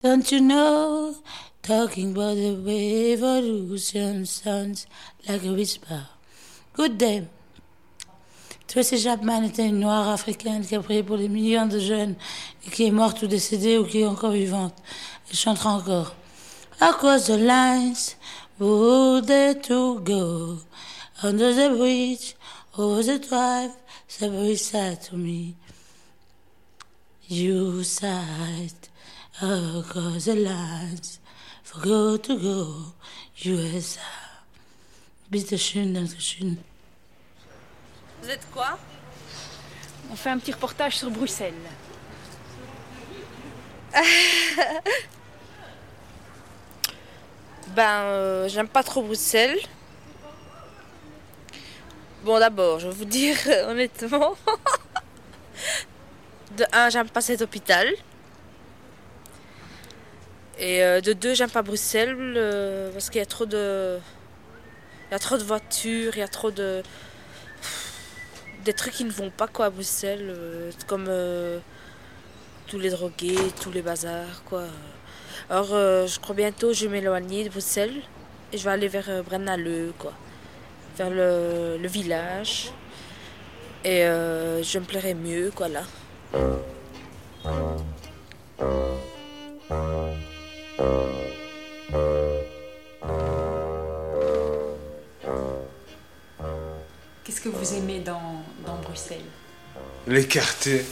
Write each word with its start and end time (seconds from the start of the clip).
Don't 0.00 0.30
you 0.30 0.40
know? 0.40 1.16
Talking 1.60 2.12
about 2.12 2.36
the 2.36 2.54
revolution 2.54 4.26
sounds 4.26 4.86
like 5.28 5.44
a 5.44 5.52
whisper. 5.52 6.06
Good 6.72 6.98
day. 6.98 7.26
Tracy 8.68 8.96
Chapman 8.96 9.42
était 9.42 9.66
une 9.66 9.80
noire 9.80 10.08
africaine 10.08 10.64
qui 10.64 10.76
a 10.76 10.80
prié 10.80 11.02
pour 11.02 11.18
des 11.18 11.28
millions 11.28 11.66
de 11.66 11.80
jeunes 11.80 12.14
et 12.64 12.70
qui 12.70 12.86
est 12.86 12.92
morte 12.92 13.22
ou 13.22 13.26
décédée 13.26 13.76
ou 13.76 13.84
qui 13.86 14.02
est 14.02 14.06
encore 14.06 14.30
vivante. 14.30 14.76
Elle 15.30 15.36
chantera 15.36 15.70
encore. 15.70 16.14
Across 16.80 17.26
the 17.26 17.36
lines, 17.36 18.14
would 18.60 19.26
they 19.26 19.60
to 19.62 19.98
go? 19.98 20.60
Under 21.24 21.52
the 21.52 21.76
bridge, 21.76 22.36
over 22.76 23.02
the 23.02 23.18
drive, 23.18 23.72
so 24.06 24.30
very 24.30 24.56
sad 24.56 25.02
to 25.10 25.16
me. 25.16 25.56
You 27.28 27.82
sighed 27.82 28.87
across 29.42 30.24
the 30.24 30.34
lines, 30.34 31.20
for 31.62 31.80
go 31.80 32.16
to 32.16 32.38
go, 32.38 32.94
USA. 33.44 34.00
Vous 35.30 35.54
êtes 38.30 38.50
quoi? 38.52 38.78
On 40.10 40.16
fait 40.16 40.30
un 40.30 40.38
petit 40.38 40.52
reportage 40.52 40.96
sur 40.96 41.10
Bruxelles. 41.10 41.52
Ben, 47.76 47.84
euh, 47.84 48.48
j'aime 48.48 48.66
pas 48.66 48.82
trop 48.82 49.02
Bruxelles. 49.02 49.58
Bon, 52.24 52.40
d'abord, 52.40 52.80
je 52.80 52.88
vais 52.88 52.94
vous 52.94 53.04
dire 53.04 53.36
honnêtement. 53.68 54.34
De 56.56 56.64
un, 56.72 56.88
j'aime 56.88 57.08
pas 57.08 57.20
cet 57.20 57.42
hôpital. 57.42 57.86
Et 60.58 60.82
euh, 60.82 61.00
de 61.00 61.12
deux, 61.12 61.34
j'aime 61.34 61.50
pas 61.50 61.62
Bruxelles 61.62 62.16
euh, 62.18 62.90
parce 62.92 63.10
qu'il 63.10 63.20
y 63.20 63.22
a 63.22 63.26
trop 63.26 63.46
de. 63.46 63.98
Il 65.08 65.12
y 65.12 65.14
a 65.14 65.18
trop 65.18 65.38
de 65.38 65.44
voitures, 65.44 66.16
il 66.16 66.18
y 66.18 66.22
a 66.22 66.28
trop 66.28 66.50
de. 66.50 66.82
Des 68.64 68.72
trucs 68.72 68.94
qui 68.94 69.04
ne 69.04 69.10
vont 69.10 69.30
pas 69.30 69.46
quoi 69.46 69.66
à 69.66 69.70
Bruxelles, 69.70 70.34
euh, 70.36 70.70
comme 70.86 71.08
tous 72.66 72.78
les 72.78 72.90
drogués, 72.90 73.36
tous 73.62 73.70
les 73.70 73.82
bazars 73.82 74.42
quoi. 74.44 74.64
Alors 75.48 75.68
je 75.68 76.18
crois 76.20 76.34
bientôt 76.34 76.72
je 76.74 76.86
vais 76.86 77.00
m'éloigner 77.00 77.44
de 77.44 77.48
Bruxelles 77.48 78.02
et 78.52 78.58
je 78.58 78.64
vais 78.64 78.70
aller 78.70 78.88
vers 78.88 79.08
euh, 79.08 79.22
Brennaleux 79.22 79.94
quoi. 79.98 80.12
Vers 80.96 81.10
le, 81.10 81.78
le 81.80 81.88
village. 81.88 82.72
Et 83.84 84.00
je 84.02 84.78
me 84.78 84.84
plairai 84.84 85.14
mieux 85.14 85.52
quoi 85.54 85.68
là. 85.68 85.84
Qu'est-ce 97.24 97.40
que 97.40 97.48
vous 97.48 97.74
aimez 97.74 97.98
dans, 97.98 98.44
dans 98.64 98.76
Bruxelles? 98.76 99.18
L'écarté. 100.06 100.84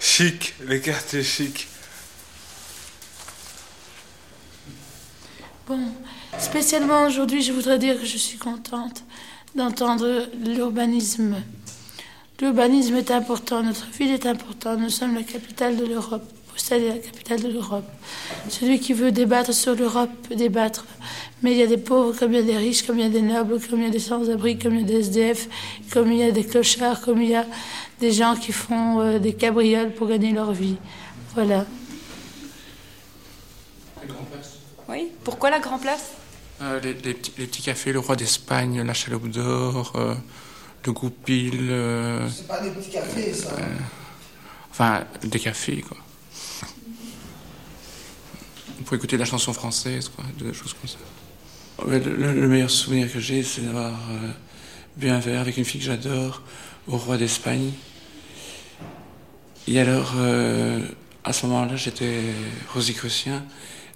Chic, 0.00 0.54
l'écarté 0.66 1.22
chic. 1.22 1.68
Bon, 5.68 5.78
spécialement 6.40 7.04
aujourd'hui, 7.06 7.42
je 7.42 7.52
voudrais 7.52 7.78
dire 7.78 8.00
que 8.00 8.06
je 8.06 8.16
suis 8.16 8.38
contente 8.38 9.04
d'entendre 9.54 10.26
l'urbanisme. 10.44 11.36
L'urbanisme 12.40 12.96
est 12.96 13.10
important, 13.10 13.62
notre 13.62 13.86
ville 13.90 14.12
est 14.12 14.24
importante, 14.24 14.80
nous 14.80 14.88
sommes 14.88 15.14
la 15.14 15.22
capitale 15.22 15.76
de 15.76 15.84
l'Europe. 15.84 16.24
Bruxelles 16.48 16.84
est 16.84 16.88
la 16.88 16.98
capitale 16.98 17.42
de 17.42 17.48
l'Europe. 17.48 17.84
Celui 18.48 18.80
qui 18.80 18.94
veut 18.94 19.12
débattre 19.12 19.52
sur 19.52 19.74
l'Europe 19.74 20.10
peut 20.26 20.36
débattre. 20.36 20.86
Mais 21.42 21.52
il 21.52 21.58
y 21.58 21.62
a 21.62 21.66
des 21.66 21.76
pauvres 21.76 22.18
comme 22.18 22.32
il 22.32 22.36
y 22.36 22.38
a 22.38 22.42
des 22.42 22.56
riches, 22.56 22.86
comme 22.86 22.98
il 22.98 23.02
y 23.02 23.06
a 23.06 23.10
des 23.10 23.20
nobles, 23.20 23.60
comme 23.68 23.80
il 23.80 23.84
y 23.84 23.88
a 23.88 23.90
des 23.90 23.98
sans-abri, 23.98 24.58
comme 24.58 24.74
il 24.74 24.80
y 24.80 24.84
a 24.84 24.86
des 24.86 25.00
SDF, 25.00 25.48
comme 25.92 26.10
il 26.10 26.18
y 26.18 26.22
a 26.22 26.30
des 26.30 26.44
clochards, 26.44 27.02
comme 27.02 27.20
il 27.20 27.28
y 27.28 27.34
a 27.34 27.44
des 28.00 28.10
gens 28.10 28.34
qui 28.34 28.52
font 28.52 29.00
euh, 29.00 29.18
des 29.18 29.34
cabrioles 29.34 29.92
pour 29.92 30.08
gagner 30.08 30.32
leur 30.32 30.52
vie. 30.52 30.76
Voilà. 31.34 31.66
Oui. 34.88 35.08
Pourquoi 35.24 35.50
la 35.50 35.60
Grand 35.60 35.78
Place? 35.78 36.12
Euh, 36.62 36.80
les, 36.80 36.94
les 36.94 37.14
petits, 37.14 37.32
les 37.38 37.46
petits 37.46 37.62
cafés, 37.62 37.92
le 37.92 38.00
Roi 38.00 38.16
d'Espagne, 38.16 38.82
la 38.82 38.94
Chaloupe 38.94 39.28
d'Or, 39.28 39.92
euh, 39.96 40.14
le 40.86 40.92
Goupil, 40.92 41.68
euh, 41.70 42.28
C'est 42.28 42.46
pas 42.48 42.60
des 42.60 42.70
petits 42.70 42.90
cafés, 42.90 43.32
ça. 43.34 43.54
enfin 44.70 45.04
des 45.22 45.38
cafés 45.38 45.82
quoi. 45.82 45.96
Pour 48.84 48.94
écouter 48.96 49.16
de 49.16 49.20
la 49.20 49.26
chanson 49.26 49.52
française, 49.52 50.08
quoi, 50.08 50.24
des 50.38 50.52
choses 50.54 50.74
comme 50.74 50.88
ça. 50.88 50.96
Le, 51.86 51.98
le- 51.98 52.32
le 52.40 52.48
meilleur 52.48 52.70
souvenir 52.70 53.12
que 53.12 53.20
j'ai, 53.20 53.42
c'est 53.42 53.60
d'avoir 53.62 53.92
euh, 54.10 54.30
bu 54.96 55.08
un 55.10 55.18
verre 55.20 55.40
avec 55.40 55.56
une 55.58 55.64
fille 55.64 55.80
que 55.80 55.86
j'adore 55.86 56.42
au 56.88 56.96
Roi 56.96 57.16
d'Espagne. 57.18 57.70
Et 59.68 59.78
alors, 59.78 60.12
euh, 60.16 60.80
à 61.24 61.32
ce 61.32 61.46
moment-là, 61.46 61.76
j'étais 61.76 62.20
rosicrucien 62.74 63.44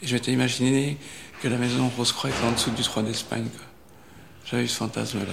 et 0.02 0.06
je 0.06 0.14
m'étais 0.14 0.32
imaginé 0.32 0.98
que 1.42 1.48
la 1.48 1.56
maison 1.56 1.88
Rose-Croix 1.96 2.30
était 2.30 2.44
en 2.46 2.52
dessous 2.52 2.70
du 2.70 2.82
Roi 2.82 3.02
d'Espagne. 3.02 3.48
quoi. 3.54 3.66
J'avais 4.44 4.64
eu 4.64 4.68
ce 4.68 4.76
fantasme-là. 4.76 5.24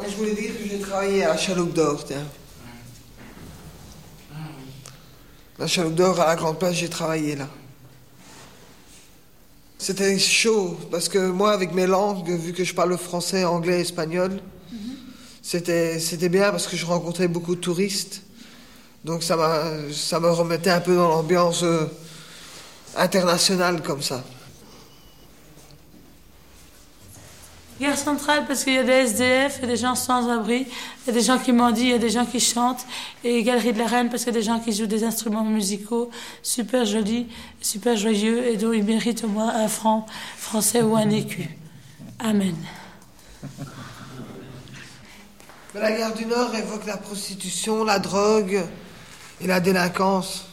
Moi, 0.00 0.08
je 0.08 0.16
voulais 0.16 0.32
dire 0.34 0.56
que 0.56 0.66
j'ai 0.66 0.78
travaillé 0.78 1.24
à 1.24 1.28
la 1.28 1.36
Chaloupe 1.36 1.74
d'Or. 1.74 2.02
La 5.58 5.66
Chaloupe 5.66 5.94
d'Or, 5.94 6.18
à 6.18 6.28
la 6.28 6.36
Grande 6.36 6.58
Place, 6.58 6.72
j'ai 6.72 6.88
travaillé 6.88 7.36
là. 7.36 7.46
C'était 9.76 10.18
chaud, 10.18 10.78
parce 10.90 11.10
que 11.10 11.18
moi, 11.28 11.52
avec 11.52 11.74
mes 11.74 11.86
langues, 11.86 12.30
vu 12.30 12.54
que 12.54 12.64
je 12.64 12.74
parle 12.74 12.96
français, 12.96 13.44
anglais, 13.44 13.82
espagnol, 13.82 14.40
c'était 15.42 16.28
bien 16.30 16.50
parce 16.50 16.66
que 16.66 16.78
je 16.78 16.86
rencontrais 16.86 17.28
beaucoup 17.28 17.54
de 17.54 17.60
touristes. 17.60 18.22
Donc 19.04 19.22
ça, 19.22 19.36
ça 19.92 20.18
me 20.18 20.30
remettait 20.30 20.70
un 20.70 20.80
peu 20.80 20.96
dans 20.96 21.08
l'ambiance 21.10 21.62
euh, 21.62 21.84
internationale 22.96 23.82
comme 23.82 24.00
ça. 24.00 24.24
Gare 27.80 27.96
centrale 27.96 28.44
parce 28.46 28.64
qu'il 28.64 28.74
y 28.74 28.78
a 28.78 28.84
des 28.84 28.92
SDF, 28.92 29.56
il 29.56 29.62
y 29.62 29.64
a 29.64 29.68
des 29.68 29.76
gens 29.78 29.94
sans 29.94 30.28
abri, 30.28 30.66
il 30.66 31.06
y 31.06 31.10
a 31.10 31.12
des 31.14 31.22
gens 31.22 31.38
qui 31.38 31.50
mendient, 31.52 31.86
il 31.86 31.90
y 31.92 31.94
a 31.94 31.98
des 31.98 32.10
gens 32.10 32.26
qui 32.26 32.38
chantent. 32.38 32.84
Et 33.24 33.42
Galerie 33.42 33.72
de 33.72 33.78
la 33.78 33.86
Reine 33.86 34.10
parce 34.10 34.24
qu'il 34.24 34.34
y 34.34 34.36
a 34.36 34.38
des 34.38 34.44
gens 34.44 34.60
qui 34.60 34.74
jouent 34.74 34.84
des 34.84 35.02
instruments 35.02 35.44
musicaux 35.44 36.10
super 36.42 36.84
jolis, 36.84 37.26
super 37.62 37.96
joyeux 37.96 38.46
et 38.48 38.58
dont 38.58 38.74
ils 38.74 38.84
méritent 38.84 39.24
au 39.24 39.28
moins 39.28 39.48
un 39.48 39.68
franc 39.68 40.04
français 40.36 40.82
ou 40.82 40.94
un 40.94 41.08
écu. 41.22 41.48
Amen. 42.18 42.54
Mais 45.74 45.80
la 45.80 45.92
gare 45.92 46.12
du 46.12 46.26
Nord 46.26 46.54
évoque 46.54 46.84
la 46.84 46.98
prostitution, 46.98 47.82
la 47.84 47.98
drogue 47.98 48.62
et 49.40 49.46
la 49.46 49.58
délinquance. 49.58 50.44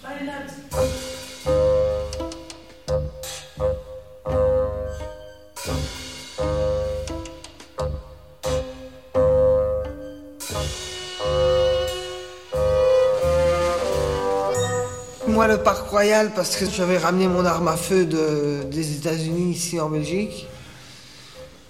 Moi, 15.38 15.48
le 15.48 15.60
parc 15.60 15.88
royal, 15.90 16.32
parce 16.34 16.56
que 16.56 16.66
j'avais 16.68 16.98
ramené 16.98 17.28
mon 17.28 17.46
arme 17.46 17.68
à 17.68 17.78
feu 17.78 18.06
de- 18.06 18.64
des 18.72 18.96
États-Unis 18.96 19.52
ici 19.52 19.80
en 19.80 19.88
Belgique. 19.88 20.48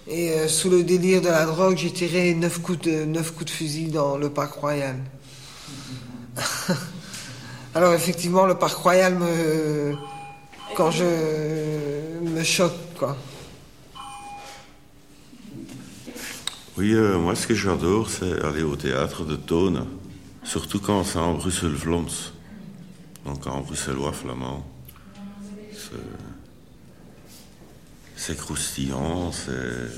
Et 0.08 0.30
euh, 0.30 0.48
sous 0.48 0.70
le 0.70 0.84
délire 0.84 1.22
de 1.22 1.28
la 1.28 1.46
drogue, 1.46 1.76
j'ai 1.76 1.92
tiré 1.92 2.34
neuf 2.34 2.62
coups 2.62 2.80
de, 2.80 3.06
fusil 3.50 3.88
dans 3.88 4.16
le 4.18 4.30
parc 4.30 4.54
royal. 4.54 4.96
Alors 7.76 7.94
effectivement, 7.94 8.46
le 8.46 8.56
parc 8.56 8.78
royal 8.78 9.16
me... 9.16 9.96
Quand 10.78 10.90
je 10.90 11.04
me 12.24 12.44
choque, 12.44 12.72
quoi. 12.98 13.18
Oui, 16.78 16.94
euh, 16.94 17.18
moi, 17.18 17.36
ce 17.36 17.46
que 17.46 17.54
j'adore, 17.54 18.10
c'est 18.10 18.46
aller 18.46 18.64
au 18.64 18.78
théâtre 18.78 19.26
de 19.26 19.36
Tone. 19.36 19.88
Surtout 20.46 20.80
quand 20.80 21.04
c'est 21.04 21.20
en 21.20 21.34
Bruxelles-Vlaams. 21.34 22.37
Donc 23.28 23.46
en 23.46 23.60
bruxellois 23.62 24.14
flamand. 24.14 24.66
C'est- 28.16 28.36
croustillant, 28.38 29.32
c'est... 29.32 29.90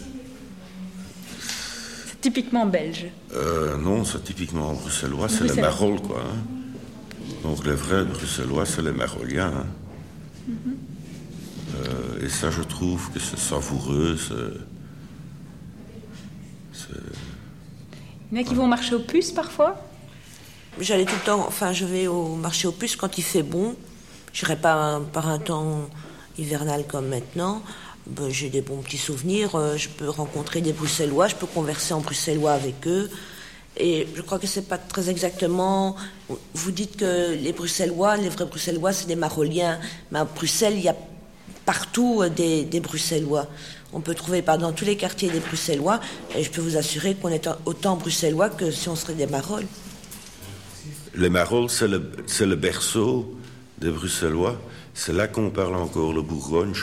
C'est 2.07 2.19
typiquement 2.21 2.65
belge. 2.65 3.05
Euh, 3.33 3.77
non, 3.77 4.03
c'est 4.03 4.23
typiquement 4.23 4.73
bruxellois, 4.73 5.29
c'est 5.29 5.45
les 5.45 5.61
maroles, 5.61 6.01
quoi. 6.01 6.21
hein. 6.21 6.37
Donc 7.43 7.65
les 7.65 7.73
vrais 7.73 8.03
bruxellois, 8.03 8.65
c'est 8.65 8.81
les 8.81 8.91
maroliens. 8.91 9.53
hein. 9.55 10.53
Euh, 11.85 12.25
et 12.25 12.29
ça, 12.29 12.49
je 12.51 12.61
trouve 12.63 13.09
que 13.11 13.19
c'est 13.19 13.39
savoureux, 13.39 14.17
c'est- 14.17 14.57
Il 18.31 18.37
y 18.37 18.39
en 18.39 18.43
a 18.43 18.47
qui 18.47 18.53
vont 18.55 18.67
marcher 18.67 18.95
aux 18.95 18.99
puces 18.99 19.31
parfois? 19.31 19.79
J'allais 20.79 21.05
tout 21.05 21.15
le 21.15 21.25
temps, 21.25 21.45
enfin, 21.47 21.73
je 21.73 21.85
vais 21.85 22.07
au 22.07 22.35
marché 22.35 22.67
aux 22.67 22.71
puces 22.71 22.95
quand 22.95 23.17
il 23.17 23.23
fait 23.23 23.43
bon. 23.43 23.75
Je 24.33 24.45
n'irai 24.45 24.57
pas 24.57 25.01
par 25.11 25.27
un 25.27 25.39
temps 25.39 25.89
hivernal 26.37 26.85
comme 26.87 27.07
maintenant. 27.07 27.61
Ben, 28.07 28.29
j'ai 28.29 28.49
des 28.49 28.61
bons 28.61 28.77
petits 28.77 28.97
souvenirs. 28.97 29.55
Euh, 29.55 29.77
je 29.77 29.89
peux 29.89 30.09
rencontrer 30.09 30.61
des 30.61 30.73
Bruxellois, 30.73 31.27
je 31.27 31.35
peux 31.35 31.47
converser 31.47 31.93
en 31.93 32.01
bruxellois 32.01 32.53
avec 32.53 32.87
eux. 32.87 33.09
Et 33.77 34.07
je 34.15 34.21
crois 34.21 34.39
que 34.39 34.47
c'est 34.47 34.67
pas 34.67 34.77
très 34.77 35.09
exactement. 35.09 35.95
Vous 36.53 36.71
dites 36.71 36.97
que 36.97 37.33
les 37.33 37.53
Bruxellois, 37.53 38.17
les 38.17 38.29
vrais 38.29 38.45
Bruxellois, 38.45 38.93
c'est 38.93 39.07
des 39.07 39.15
Maroliens. 39.15 39.79
Mais 40.11 40.19
à 40.19 40.25
Bruxelles, 40.25 40.73
il 40.75 40.83
y 40.83 40.89
a 40.89 40.95
partout 41.65 42.21
euh, 42.21 42.29
des, 42.29 42.65
des 42.65 42.79
Bruxellois. 42.79 43.47
On 43.93 44.01
peut 44.01 44.15
trouver 44.15 44.41
dans 44.41 44.71
tous 44.71 44.85
les 44.85 44.97
quartiers 44.97 45.29
des 45.29 45.39
Bruxellois. 45.39 45.99
Et 46.35 46.43
je 46.43 46.49
peux 46.49 46.61
vous 46.61 46.77
assurer 46.77 47.15
qu'on 47.15 47.29
est 47.29 47.47
autant 47.65 47.95
Bruxellois 47.95 48.49
que 48.49 48.71
si 48.71 48.89
on 48.89 48.95
serait 48.95 49.13
des 49.13 49.27
Marolles. 49.27 49.67
Les 51.15 51.29
Marolles, 51.29 51.69
c'est 51.69 51.88
le, 51.88 52.11
le, 52.41 52.56
berceau 52.56 53.38
des 53.79 53.89
Bruxellois. 53.89 54.59
C'est 54.94 55.13
là 55.13 55.27
qu'on 55.27 55.50
parle 55.50 55.75
encore 55.75 56.13
le 56.13 56.21
Bourgogne. 56.21 56.73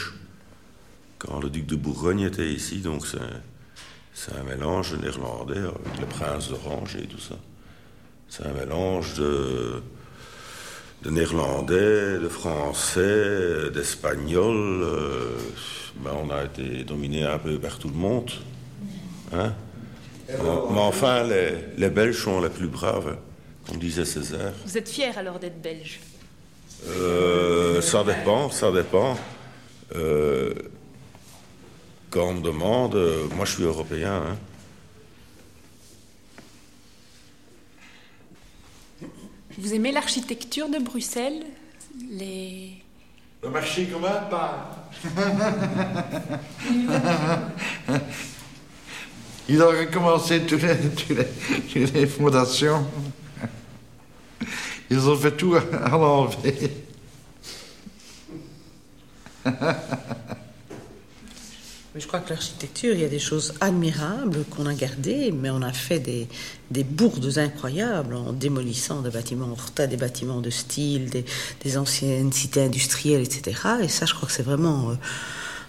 Quand 1.19 1.41
le 1.41 1.49
duc 1.49 1.67
de 1.67 1.77
Bourgogne 1.77 2.21
était 2.21 2.49
ici, 2.49 2.81
donc 2.81 3.07
c'est. 3.07 3.19
Un 4.35 4.45
mélange 4.45 4.95
néerlandais 4.95 5.59
avec 5.59 6.01
le 6.01 6.07
prince 6.07 6.49
d'Orange 6.49 6.97
et 6.97 7.07
tout 7.07 7.19
ça. 7.19 7.37
C'est 8.29 8.47
un 8.47 8.53
mélange 8.53 9.15
de, 9.15 9.83
de 11.03 11.11
néerlandais, 11.11 12.19
de 12.19 12.29
français, 12.29 13.71
d'espagnol. 13.73 14.57
Euh, 14.83 15.37
ben 15.97 16.13
on 16.23 16.31
a 16.31 16.45
été 16.45 16.83
dominé 16.85 17.25
un 17.25 17.39
peu 17.39 17.59
par 17.59 17.79
tout 17.79 17.89
le 17.89 17.95
monde. 17.95 18.31
Hein? 19.33 19.53
Mais, 20.29 20.81
enfin, 20.81 21.23
les, 21.23 21.53
les, 21.77 21.91
Belges 21.91 22.23
sont 22.25 22.41
les 22.41 22.49
plus 22.49 22.69
braves, 22.69 23.17
comme 23.67 23.79
disait 23.79 24.05
Césaire. 24.05 24.53
Vous 24.65 24.79
êtes 24.79 24.89
fier 24.89 25.17
alors 25.19 25.39
d'être 25.39 25.61
belge 25.61 26.01
euh, 26.87 27.81
Ça 27.81 28.05
dépend, 28.05 28.51
ça 28.51 28.71
dépend. 28.71 29.17
Euh, 29.95 30.55
quand 32.11 32.29
on 32.29 32.35
me 32.35 32.43
demande, 32.43 32.95
euh, 32.95 33.27
moi 33.35 33.45
je 33.45 33.53
suis 33.53 33.65
européen. 33.65 34.23
Hein. 34.31 34.37
Vous 39.59 39.75
aimez 39.75 39.93
l'architecture 39.93 40.69
de 40.69 40.79
Bruxelles 40.79 41.45
Les... 42.11 42.73
Le 43.43 43.51
marché 43.51 43.87
commun, 43.87 44.21
pas. 44.31 44.89
Ils 49.49 49.63
ont 49.63 49.69
recommencé 49.69 50.41
toutes 50.41 50.63
les, 50.63 50.77
toutes 50.77 51.95
les, 51.95 52.07
fondations. 52.07 52.85
Ils 54.91 55.09
ont 55.09 55.17
fait 55.17 55.37
tout 55.37 55.55
à 55.55 55.89
l'envers. 55.91 56.53
je 61.99 62.07
crois 62.07 62.21
que 62.21 62.31
l'architecture, 62.31 62.95
il 62.95 63.01
y 63.01 63.05
a 63.05 63.09
des 63.09 63.19
choses 63.19 63.55
admirables 63.61 64.45
qu'on 64.51 64.67
a 64.67 64.75
gardées, 64.75 65.33
mais 65.33 65.51
on 65.51 65.63
a 65.63 65.73
fait 65.73 65.99
des, 65.99 66.29
des 66.71 66.85
bourdes 66.85 67.39
incroyables 67.39 68.15
en 68.15 68.33
démolissant 68.33 69.03
des 69.03 69.11
bâtiments, 69.11 69.49
en 69.55 69.87
des 69.87 69.97
bâtiments 69.97 70.41
de 70.41 70.51
style, 70.51 71.11
des, 71.11 71.25
des, 71.65 71.79
anciennes 71.79 72.33
cités 72.33 72.63
industrielles, 72.63 73.23
etc. 73.23 73.61
Et 73.83 73.89
ça, 73.89 74.07
je 74.07 74.15
crois 74.15 74.29
que 74.29 74.35
c'est 74.35 74.43
vraiment... 74.43 74.91
Euh, 74.91 74.95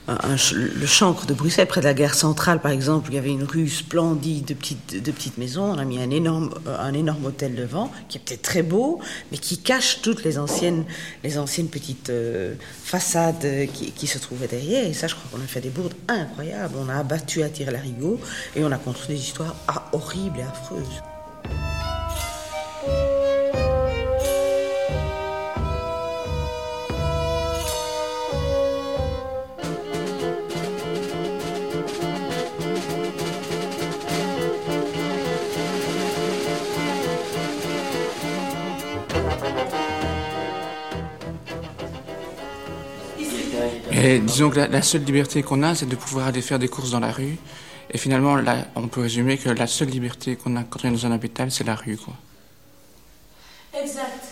le 0.07 0.85
chancre 0.85 1.25
de 1.25 1.33
Bruxelles, 1.33 1.67
près 1.67 1.81
de 1.81 1.85
la 1.85 1.93
gare 1.93 2.13
centrale, 2.13 2.61
par 2.61 2.71
exemple, 2.71 3.11
il 3.11 3.15
y 3.15 3.17
avait 3.17 3.31
une 3.31 3.43
rue 3.43 3.67
splendide 3.67 4.45
de 4.45 4.53
petites, 4.53 5.03
de 5.03 5.11
petites 5.11 5.37
maisons. 5.37 5.63
On 5.63 5.77
a 5.77 5.85
mis 5.85 6.01
un 6.01 6.09
énorme, 6.09 6.53
euh, 6.67 6.77
un 6.79 6.93
énorme 6.93 7.25
hôtel 7.25 7.55
devant, 7.55 7.91
qui 8.07 8.17
était 8.17 8.37
très 8.37 8.63
beau, 8.63 9.01
mais 9.31 9.37
qui 9.37 9.57
cache 9.57 10.01
toutes 10.01 10.23
les 10.23 10.37
anciennes, 10.37 10.85
les 11.23 11.37
anciennes 11.37 11.67
petites 11.67 12.09
euh, 12.09 12.55
façades 12.83 13.45
qui, 13.73 13.91
qui, 13.91 14.07
se 14.07 14.17
trouvaient 14.17 14.47
derrière. 14.47 14.85
Et 14.85 14.93
ça, 14.93 15.07
je 15.07 15.15
crois 15.15 15.29
qu'on 15.31 15.43
a 15.43 15.47
fait 15.47 15.61
des 15.61 15.69
bourdes 15.69 15.95
incroyables. 16.07 16.75
On 16.79 16.89
a 16.89 16.95
abattu 16.95 17.43
à 17.43 17.49
tir 17.49 17.71
larigot 17.71 18.19
et 18.55 18.63
on 18.63 18.71
a 18.71 18.77
construit 18.77 19.15
des 19.15 19.21
histoires 19.21 19.55
horribles 19.91 20.39
et 20.39 20.43
affreuses. 20.43 21.01
Et 43.91 44.19
disons 44.19 44.49
que 44.49 44.59
la, 44.59 44.81
seule 44.81 45.03
liberté 45.03 45.43
qu'on 45.43 45.63
a, 45.63 45.75
c'est 45.75 45.85
de 45.85 45.95
pouvoir 45.95 46.27
aller 46.27 46.41
faire 46.41 46.59
des 46.59 46.67
courses 46.67 46.91
dans 46.91 46.99
la 46.99 47.11
rue. 47.11 47.37
Et 47.91 47.97
finalement, 47.97 48.35
là, 48.35 48.65
on 48.75 48.87
peut 48.87 49.01
résumer 49.01 49.37
que 49.37 49.49
la 49.49 49.67
seule 49.67 49.89
liberté 49.89 50.35
qu'on 50.35 50.55
a 50.57 50.63
quand 50.63 50.83
on 50.83 50.89
est 50.89 50.91
dans 50.91 51.05
un 51.05 51.15
hôpital, 51.15 51.51
c'est 51.51 51.63
la 51.63 51.75
rue, 51.75 51.97
quoi. 51.97 52.13
Exact. 53.81 54.26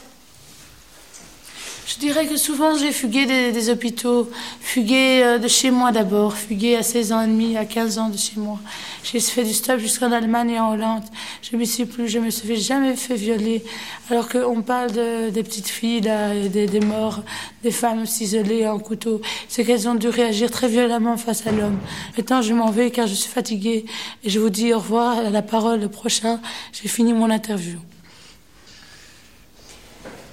Je 1.87 1.99
dirais 1.99 2.25
que 2.25 2.35
souvent 2.35 2.75
j'ai 2.75 2.91
fugué 2.91 3.27
des, 3.27 3.69
hôpitaux, 3.69 4.27
fugué 4.59 5.21
euh, 5.23 5.37
de 5.37 5.47
chez 5.47 5.69
moi 5.69 5.91
d'abord, 5.91 6.35
fugué 6.35 6.75
à 6.75 6.81
16 6.81 7.11
ans 7.11 7.21
et 7.21 7.27
demi, 7.27 7.57
à 7.57 7.65
15 7.65 7.99
ans 7.99 8.09
de 8.09 8.17
chez 8.17 8.39
moi. 8.39 8.59
J'ai 9.03 9.19
fait 9.19 9.43
du 9.43 9.53
stop 9.53 9.77
jusqu'en 9.77 10.11
Allemagne 10.11 10.49
et 10.49 10.59
en 10.59 10.73
Hollande. 10.73 11.03
Je 11.43 11.55
me 11.55 11.63
suis 11.63 11.85
plus, 11.85 12.07
je 12.07 12.17
me 12.17 12.31
suis 12.31 12.59
jamais 12.59 12.95
fait 12.95 13.13
violer. 13.13 13.63
Alors 14.09 14.27
qu'on 14.29 14.63
parle 14.63 14.93
de, 14.93 15.29
des 15.29 15.43
petites 15.43 15.67
filles, 15.67 16.01
des, 16.01 16.65
des, 16.65 16.79
morts, 16.79 17.21
des 17.61 17.69
femmes 17.69 18.05
isolées 18.19 18.67
en 18.67 18.79
couteau, 18.79 19.21
c'est 19.47 19.63
qu'elles 19.63 19.87
ont 19.87 19.95
dû 19.95 20.09
réagir 20.09 20.49
très 20.49 20.67
violemment 20.67 21.17
face 21.17 21.45
à 21.45 21.51
l'homme. 21.51 21.77
Maintenant, 22.17 22.41
je 22.41 22.55
m'en 22.55 22.71
vais 22.71 22.89
car 22.89 23.05
je 23.05 23.13
suis 23.13 23.29
fatiguée 23.29 23.85
et 24.23 24.29
je 24.31 24.39
vous 24.39 24.49
dis 24.49 24.73
au 24.73 24.79
revoir 24.79 25.19
à 25.19 25.29
la 25.29 25.43
parole 25.43 25.81
le 25.81 25.89
prochain. 25.89 26.39
J'ai 26.73 26.89
fini 26.89 27.13
mon 27.13 27.29
interview. 27.29 27.77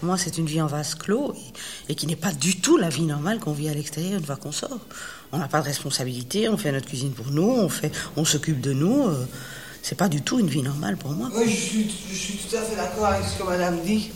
Moi, 0.02 0.19
c'est 0.19 0.37
une 0.37 0.46
vie 0.46 0.60
en 0.60 0.66
vase 0.66 0.96
clos 0.96 1.32
et, 1.88 1.94
qui 1.94 2.08
n'est 2.08 2.16
pas 2.16 2.32
du 2.32 2.60
tout 2.60 2.76
la 2.76 2.88
vie 2.88 3.04
normale 3.04 3.38
qu'on 3.38 3.52
vit 3.52 3.69
à 3.69 3.75
l'extérieur 3.75 4.19
une 4.19 4.26
fois 4.26 4.37
qu'on 4.37 4.50
sort. 4.50 4.81
On 5.31 5.38
n'a 5.38 5.46
pas 5.46 5.60
de 5.60 5.66
responsabilité, 5.66 6.49
on 6.49 6.56
fait 6.56 6.72
notre 6.72 6.87
cuisine 6.87 7.12
pour 7.12 7.31
nous, 7.31 7.49
on, 7.49 7.69
fait, 7.69 7.93
on 8.16 8.25
s'occupe 8.25 8.60
de 8.60 8.72
nous. 8.72 9.06
Euh, 9.06 9.26
c'est 9.81 9.94
pas 9.94 10.08
du 10.08 10.22
tout 10.22 10.40
une 10.40 10.49
vie 10.49 10.62
normale 10.62 10.96
pour 10.96 11.12
moi. 11.12 11.28
Oui, 11.34 11.49
je 11.49 11.56
suis, 11.56 11.94
je 12.10 12.14
suis 12.14 12.38
tout 12.38 12.56
à 12.56 12.62
fait 12.62 12.75
d'accord 12.75 13.06
avec 13.06 13.25
ce 13.25 13.38
que 13.38 13.44
madame 13.44 13.81
dit. 13.82 14.10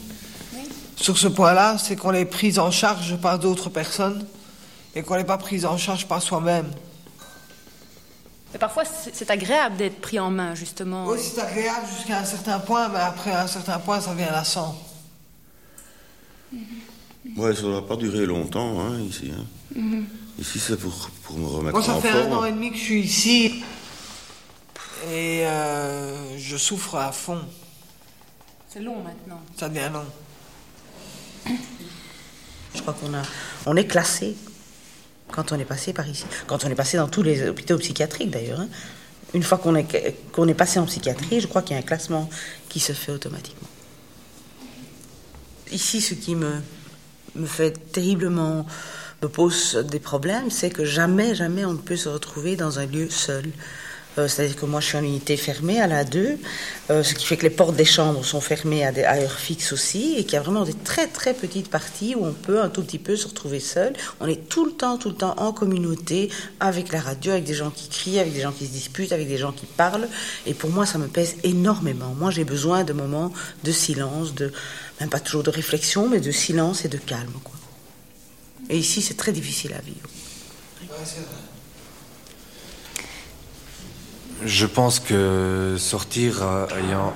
Sur 0.97 1.19
ce 1.19 1.29
point-là, 1.29 1.77
c'est 1.79 1.95
qu'on 1.95 2.15
est 2.15 2.25
pris 2.25 2.59
en 2.59 2.71
charge 2.71 3.17
par 3.19 3.39
d'autres 3.39 3.71
personnes 3.71 4.27
et 4.95 5.03
qu'on 5.03 5.17
n'est 5.17 5.25
pas 5.25 5.39
pris 5.39 5.65
en 5.67 5.77
charge 5.77 6.07
par 6.07 6.21
soi-même. 6.21 6.67
Mais 8.53 8.59
parfois, 8.59 8.85
c'est 9.13 9.31
agréable 9.31 9.77
d'être 9.77 10.01
pris 10.01 10.19
en 10.19 10.31
main, 10.31 10.55
justement. 10.55 11.07
Oui, 11.07 11.19
c'est 11.21 11.41
agréable 11.41 11.87
jusqu'à 11.95 12.19
un 12.19 12.25
certain 12.25 12.59
point, 12.59 12.89
mais 12.89 13.01
après 13.01 13.33
un 13.33 13.47
certain 13.47 13.79
point, 13.79 14.01
ça 14.01 14.13
devient 14.13 14.29
lassant. 14.31 14.77
Ouais, 17.37 17.55
ça 17.55 17.63
ne 17.63 17.73
va 17.73 17.83
pas 17.83 17.97
durer 17.97 18.27
longtemps, 18.27 18.81
hein, 18.81 19.01
ici. 19.01 19.31
Hein. 19.37 19.45
Mhm. 19.75 20.07
Ici, 20.39 20.59
c'est 20.59 20.77
pour, 20.77 21.11
pour 21.23 21.39
me 21.39 21.47
remettre 21.47 21.79
Moi, 21.79 21.83
ça 21.83 22.01
fait 22.01 22.11
un 22.11 22.33
an 22.33 22.45
et 22.45 22.53
demi 22.53 22.71
que 22.71 22.77
je 22.77 22.83
suis 22.83 23.01
ici. 23.01 23.65
Et 25.11 25.47
euh, 25.47 26.39
je 26.39 26.57
souffre 26.57 26.97
à 26.97 27.13
fond. 27.13 27.41
C'est 28.69 28.81
long 28.81 29.03
maintenant. 29.03 29.41
Ça 29.57 29.69
devient 29.69 29.91
long. 29.93 31.55
Je 32.75 32.83
crois 32.83 32.93
qu'on 32.93 33.15
a, 33.15 33.23
on 33.65 33.75
est 33.75 33.87
classé 33.87 34.37
quand 35.31 35.51
on 35.53 35.59
est 35.59 35.65
passé 35.65 35.95
par 35.95 36.07
ici. 36.07 36.27
Quand 36.47 36.63
on 36.67 36.69
est 36.69 36.75
passé 36.75 36.99
dans 36.99 37.09
tous 37.09 37.23
les 37.23 37.49
hôpitaux 37.49 37.79
psychiatriques 37.79 38.31
d'ailleurs. 38.31 38.61
Hein. 38.61 38.69
Une 39.33 39.43
fois 39.43 39.57
qu'on 39.57 39.75
est, 39.77 40.15
qu'on 40.33 40.47
est 40.47 40.55
passé 40.55 40.79
en 40.79 40.85
psychiatrie, 40.85 41.41
je 41.41 41.47
crois 41.47 41.63
qu'il 41.63 41.75
y 41.75 41.79
a 41.79 41.81
un 41.81 41.87
classement 41.87 42.29
qui 42.69 42.81
se 42.81 42.93
fait 42.93 43.13
automatiquement. 43.13 43.69
Ici, 45.73 46.01
ce 46.01 46.15
qui 46.15 46.35
me, 46.35 46.53
me 47.35 47.47
fait 47.47 47.73
terriblement, 47.93 48.67
me 49.23 49.29
pose 49.29 49.77
des 49.91 49.99
problèmes, 49.99 50.51
c'est 50.51 50.71
que 50.71 50.85
jamais, 50.85 51.35
jamais 51.35 51.65
on 51.65 51.73
ne 51.73 51.79
peut 51.79 51.97
se 51.97 52.09
retrouver 52.09 52.57
dans 52.57 52.79
un 52.79 52.87
lieu 52.87 53.09
seul. 53.11 53.45
Euh, 54.19 54.29
c'est-à-dire 54.29 54.57
que 54.57 54.67
moi, 54.67 54.81
je 54.81 54.87
suis 54.87 54.97
en 54.97 55.03
unité 55.03 55.37
fermée 55.37 55.81
à 55.81 55.87
la 55.87 56.05
2, 56.05 56.39
euh, 56.91 57.03
ce 57.03 57.15
qui 57.15 57.27
fait 57.27 57.37
que 57.37 57.43
les 57.43 57.51
portes 57.51 57.77
des 57.77 57.85
chambres 57.85 58.25
sont 58.25 58.41
fermées 58.41 58.85
à, 58.85 58.93
des, 58.93 59.03
heures 59.03 59.39
fixes 59.39 59.73
aussi, 59.73 60.15
et 60.17 60.25
qu'il 60.25 60.35
y 60.35 60.37
a 60.37 60.41
vraiment 60.41 60.65
des 60.65 60.75
très 60.75 61.07
très 61.07 61.35
petites 61.35 61.71
parties 61.71 62.15
où 62.15 62.25
on 62.25 62.33
peut 62.33 62.61
un 62.63 62.69
tout 62.69 62.83
petit 62.83 62.99
peu 62.99 63.17
se 63.17 63.29
retrouver 63.29 63.61
seul. 63.61 63.93
On 64.21 64.27
est 64.27 64.49
tout 64.49 64.65
le 64.65 64.73
temps, 64.73 64.97
tout 64.97 65.11
le 65.11 65.17
temps 65.17 65.35
en 65.39 65.53
communauté, 65.53 66.31
avec 66.61 66.93
la 66.93 67.01
radio, 67.01 67.33
avec 67.33 67.45
des 67.45 67.55
gens 67.55 67.71
qui 67.71 67.89
crient, 67.89 68.19
avec 68.19 68.33
des 68.33 68.41
gens 68.41 68.53
qui 68.53 68.67
se 68.67 68.73
disputent, 68.73 69.13
avec 69.13 69.29
des 69.29 69.39
gens 69.39 69.53
qui 69.53 69.67
parlent. 69.67 70.09
Et 70.47 70.55
pour 70.55 70.71
moi, 70.71 70.87
ça 70.87 70.99
me 70.99 71.09
pèse 71.09 71.37
énormément. 71.43 72.15
Moi, 72.19 72.31
j'ai 72.31 72.45
besoin 72.45 72.85
de 72.85 72.93
moments 72.93 73.33
de 73.65 73.73
silence, 73.73 74.35
de 74.35 74.53
même 75.01 75.11
pas 75.11 75.21
toujours 75.21 75.43
de 75.43 75.51
réflexion, 75.51 76.09
mais 76.09 76.21
de 76.21 76.31
silence 76.31 76.85
et 76.85 76.89
de 76.89 76.99
calme. 76.99 77.33
Quoi. 77.45 77.55
Et 78.71 78.79
ici, 78.79 79.03
c'est 79.03 79.17
très 79.17 79.33
difficile 79.33 79.75
à 79.75 79.81
vivre. 79.81 80.09
Je 84.47 84.67
pense 84.67 85.01
que 85.01 85.75
sortir 85.77 86.47
ayant 86.79 87.13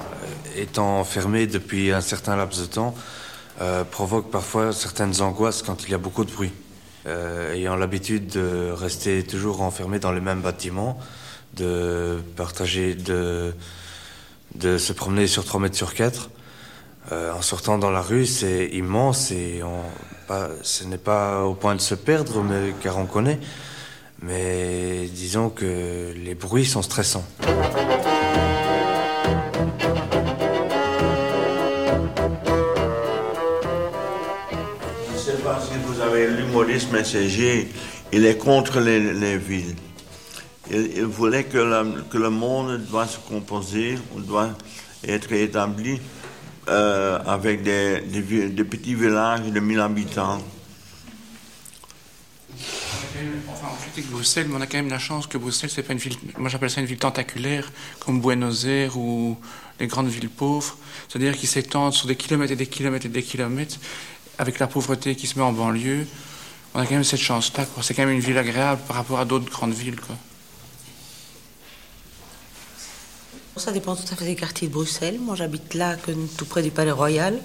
étant 0.56 1.04
fermé 1.04 1.46
depuis 1.46 1.92
un 1.92 2.00
certain 2.00 2.34
laps 2.34 2.60
de 2.60 2.66
temps, 2.66 2.92
euh, 3.60 3.84
provoque 3.84 4.32
parfois 4.32 4.72
certaines 4.72 5.22
angoisses 5.22 5.62
quand 5.62 5.84
il 5.84 5.92
y 5.92 5.94
a 5.94 5.98
beaucoup 5.98 6.24
de 6.24 6.32
bruit. 6.32 6.50
Euh, 7.06 7.54
ayant 7.54 7.76
l'habitude 7.76 8.26
de 8.26 8.72
rester 8.72 9.22
toujours 9.22 9.62
enfermé 9.62 10.00
dans 10.00 10.10
les 10.10 10.20
mêmes 10.20 10.40
bâtiments, 10.40 10.98
de 11.54 12.18
partager, 12.34 12.96
de, 12.96 13.54
se 14.60 14.92
promener 14.92 15.28
sur 15.28 15.44
3 15.44 15.60
mètres 15.60 15.76
sur 15.76 15.94
4, 15.94 16.30
euh, 17.12 17.32
en 17.32 17.42
sortant 17.42 17.78
dans 17.78 17.92
la 17.92 18.02
rue, 18.02 18.26
c'est 18.26 18.66
immense 18.72 19.30
et 19.30 19.62
ce 20.62 20.82
n'est 20.82 20.98
pas 20.98 21.44
au 21.44 21.54
point 21.54 21.76
de 21.76 21.80
se 21.80 21.94
perdre, 21.94 22.42
mais, 22.42 22.74
car 22.82 22.98
on 22.98 23.06
connaît. 23.06 23.38
Mais 24.22 25.08
disons 25.12 25.48
que 25.48 26.12
les 26.14 26.34
bruits 26.34 26.66
sont 26.66 26.82
stressants. 26.82 27.24
Je 27.42 27.48
ne 35.12 35.18
sais 35.18 35.42
pas 35.42 35.58
si 35.60 35.72
vous 35.86 36.00
avez 36.00 36.28
lu 36.28 36.44
Maurice 36.52 36.90
Messager. 36.92 37.68
Il 38.12 38.26
est 38.26 38.36
contre 38.36 38.80
les, 38.80 39.00
les 39.14 39.38
villes. 39.38 39.74
Il, 40.70 41.04
voulait 41.04 41.44
que, 41.44 41.58
le 41.58 42.30
monde 42.30 42.78
doit 42.90 43.06
se 43.06 43.18
composer, 43.18 43.96
doit 44.16 44.50
être 45.06 45.32
établi 45.32 46.00
euh, 46.68 47.18
avec 47.26 47.62
des, 47.62 48.00
des 48.00 48.64
petits 48.64 48.94
villages 48.94 49.50
de 49.50 49.58
1000 49.58 49.80
habitants. 49.80 50.38
Enfin, 53.48 53.68
on 53.72 53.82
critique 53.82 54.10
Bruxelles, 54.10 54.48
on 54.52 54.60
a 54.60 54.66
quand 54.66 54.78
même 54.78 54.88
la 54.88 54.98
chance 54.98 55.26
que 55.26 55.38
Bruxelles, 55.38 55.70
c'est 55.72 55.82
pas 55.82 55.92
une 55.92 55.98
ville. 55.98 56.16
Moi, 56.38 56.48
j'appelle 56.48 56.70
ça 56.70 56.80
une 56.80 56.86
ville 56.86 56.98
tentaculaire, 56.98 57.70
comme 57.98 58.20
Buenos 58.20 58.64
Aires 58.64 58.96
ou 58.96 59.36
les 59.78 59.86
grandes 59.86 60.08
villes 60.08 60.30
pauvres. 60.30 60.76
C'est-à-dire 61.08 61.36
qui 61.36 61.46
s'étendent 61.46 61.94
sur 61.94 62.06
des 62.06 62.16
kilomètres 62.16 62.52
et 62.52 62.56
des 62.56 62.66
kilomètres 62.66 63.06
et 63.06 63.10
des 63.10 63.22
kilomètres, 63.22 63.76
avec 64.38 64.58
la 64.58 64.66
pauvreté 64.66 65.14
qui 65.16 65.26
se 65.26 65.38
met 65.38 65.44
en 65.44 65.52
banlieue. 65.52 66.06
On 66.74 66.80
a 66.80 66.86
quand 66.86 66.94
même 66.94 67.04
cette 67.04 67.20
chance-là. 67.20 67.66
C'est 67.82 67.94
quand 67.94 68.06
même 68.06 68.14
une 68.14 68.20
ville 68.20 68.38
agréable 68.38 68.80
par 68.86 68.96
rapport 68.96 69.18
à 69.18 69.24
d'autres 69.24 69.50
grandes 69.50 69.74
villes. 69.74 69.96
Ça 73.56 73.72
dépend 73.72 73.94
tout 73.94 74.04
à 74.10 74.16
fait 74.16 74.24
des 74.24 74.36
quartiers 74.36 74.68
de 74.68 74.72
Bruxelles. 74.72 75.18
Moi, 75.20 75.34
j'habite 75.34 75.74
là, 75.74 75.96
tout 76.38 76.46
près 76.46 76.62
du 76.62 76.70
Palais 76.70 76.92
Royal. 76.92 77.38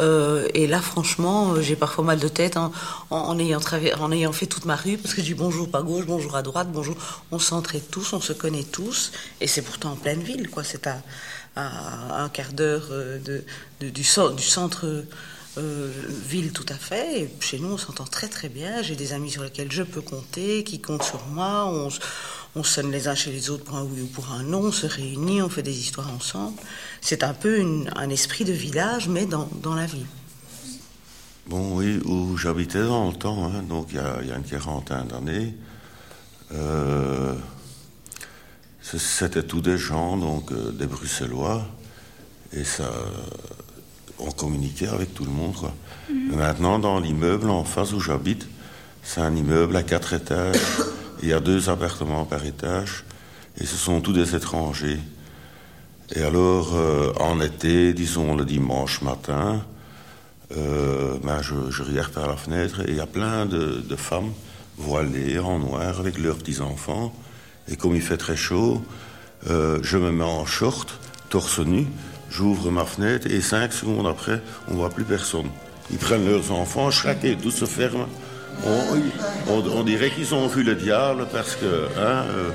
Euh, 0.00 0.48
et 0.54 0.66
là, 0.66 0.80
franchement, 0.80 1.52
euh, 1.54 1.60
j'ai 1.62 1.76
parfois 1.76 2.04
mal 2.04 2.18
de 2.18 2.28
tête 2.28 2.56
en, 2.56 2.72
en- 3.10 3.16
en 3.16 3.38
ayant 3.38 3.60
en 4.00 4.12
ayant 4.12 4.32
fait 4.32 4.46
toute 4.46 4.64
ma 4.64 4.74
rue, 4.76 4.98
parce 4.98 5.14
que 5.14 5.20
je 5.20 5.26
dis 5.26 5.34
bonjour 5.34 5.68
à 5.72 5.82
gauche, 5.82 6.04
bonjour 6.06 6.34
à 6.36 6.42
droite, 6.42 6.68
bonjour. 6.72 6.96
On 7.30 7.38
s'entraide 7.38 7.88
tous, 7.90 8.12
on 8.12 8.20
se 8.20 8.32
connaît 8.32 8.64
tous, 8.64 9.12
et 9.40 9.46
c'est 9.46 9.62
pourtant 9.62 9.92
en 9.92 9.96
pleine 9.96 10.20
ville, 10.22 10.50
quoi. 10.50 10.64
C'est 10.64 10.86
à, 10.88 11.00
à 11.56 12.22
un 12.22 12.28
quart 12.28 12.52
d'heure 12.52 12.88
euh, 12.90 13.18
de, 13.20 13.44
de- 13.80 13.90
du, 13.90 14.02
cen- 14.02 14.34
du 14.34 14.42
centre 14.42 15.04
euh, 15.58 15.92
ville, 16.26 16.52
tout 16.52 16.66
à 16.68 16.74
fait. 16.74 17.20
Et 17.22 17.34
chez 17.40 17.58
nous, 17.60 17.72
on 17.74 17.78
s'entend 17.78 18.04
très 18.04 18.26
très 18.28 18.48
bien. 18.48 18.82
J'ai 18.82 18.96
des 18.96 19.12
amis 19.12 19.30
sur 19.30 19.44
lesquels 19.44 19.70
je 19.70 19.84
peux 19.84 20.00
compter, 20.02 20.64
qui 20.64 20.80
comptent 20.80 21.04
sur 21.04 21.24
moi. 21.28 21.66
On, 21.66 21.88
on 22.56 22.62
sonne 22.62 22.90
les 22.92 23.08
uns 23.08 23.14
chez 23.14 23.32
les 23.32 23.50
autres 23.50 23.64
pour 23.64 23.76
un 23.76 23.82
oui 23.82 24.02
ou 24.02 24.06
pour 24.06 24.30
un 24.32 24.42
non, 24.42 24.60
on 24.60 24.72
se 24.72 24.86
réunit, 24.86 25.42
on 25.42 25.48
fait 25.48 25.62
des 25.62 25.76
histoires 25.78 26.10
ensemble. 26.14 26.56
C'est 27.00 27.22
un 27.24 27.34
peu 27.34 27.58
une- 27.58 27.90
un 27.96 28.08
esprit 28.10 28.44
de 28.44 28.52
village, 28.52 29.08
mais 29.08 29.26
dans, 29.26 29.48
dans 29.62 29.74
la 29.74 29.86
ville. 29.86 30.06
Bon, 31.46 31.76
oui, 31.76 32.00
où 32.04 32.36
j'habitais 32.36 32.82
dans 32.84 33.08
le 33.08 33.14
temps, 33.14 33.44
hein, 33.46 33.62
donc 33.68 33.88
il 33.90 33.96
y, 33.96 33.98
a, 33.98 34.18
il 34.22 34.28
y 34.28 34.32
a 34.32 34.36
une 34.36 34.44
quarantaine 34.44 35.08
d'années. 35.08 35.54
euh, 36.52 37.34
C'était 38.82 39.42
tous 39.42 39.60
des 39.60 39.76
gens, 39.78 40.16
donc 40.16 40.52
euh, 40.52 40.70
des 40.70 40.86
Bruxellois, 40.86 41.66
et 42.52 42.64
ça, 42.64 42.90
on 44.18 44.30
communiquait 44.30 44.86
avec 44.88 45.12
tout 45.14 45.24
le 45.24 45.30
monde. 45.30 45.54
Quoi. 45.54 45.74
Mais 46.10 46.36
maintenant, 46.36 46.78
dans 46.78 47.00
l'immeuble 47.00 47.50
en 47.50 47.64
face 47.64 47.92
où 47.92 48.00
j'habite, 48.00 48.46
c'est 49.02 49.20
un 49.20 49.34
immeuble 49.34 49.74
à 49.76 49.82
quatre 49.82 50.12
étages. 50.12 50.56
Il 51.22 51.28
y 51.28 51.32
a 51.32 51.40
deux 51.40 51.68
appartements 51.68 52.24
par 52.24 52.44
étage, 52.44 53.04
et 53.60 53.66
ce 53.66 53.76
sont 53.76 54.00
tous 54.00 54.12
des 54.12 54.34
étrangers. 54.34 54.98
Et 56.14 56.22
alors, 56.22 56.74
euh, 56.74 57.12
en 57.18 57.40
été, 57.40 57.92
disons 57.92 58.36
le 58.36 58.44
dimanche 58.44 59.00
matin, 59.02 59.64
euh, 60.56 61.16
ben, 61.22 61.40
je, 61.40 61.82
regarde 61.82 62.12
par 62.12 62.28
la 62.28 62.36
fenêtre 62.36 62.80
et 62.80 62.90
il 62.90 62.96
y 62.96 63.00
a 63.00 63.06
plein 63.06 63.46
de, 63.46 63.80
de 63.80 63.96
femmes 63.96 64.32
voilées 64.76 65.38
en 65.38 65.58
noir 65.58 65.98
avec 65.98 66.18
leurs 66.18 66.36
petits-enfants. 66.36 67.14
Et 67.68 67.76
comme 67.76 67.96
il 67.96 68.02
fait 68.02 68.18
très 68.18 68.36
chaud, 68.36 68.82
euh, 69.48 69.78
je 69.82 69.96
me 69.96 70.10
mets 70.10 70.24
en 70.24 70.44
short, 70.44 71.00
torse 71.30 71.60
nu, 71.60 71.86
j'ouvre 72.30 72.70
ma 72.70 72.84
fenêtre 72.84 73.26
et 73.26 73.40
cinq 73.40 73.72
secondes 73.72 74.06
après, 74.06 74.42
on 74.68 74.74
voit 74.74 74.90
plus 74.90 75.04
personne. 75.04 75.48
Ils 75.90 75.98
prennent 75.98 76.26
leurs 76.26 76.52
enfants, 76.52 76.90
chaque 76.90 77.24
et 77.24 77.36
tout 77.36 77.50
se 77.50 77.64
ferme. 77.64 78.06
On, 78.62 79.52
on- 79.52 79.82
dirait 79.82 80.10
qu'ils 80.10 80.34
ont 80.34 80.46
vu 80.46 80.62
le 80.62 80.74
diable 80.74 81.26
parce 81.32 81.56
que... 81.56 81.88
Hein, 81.98 82.24
euh, 82.30 82.50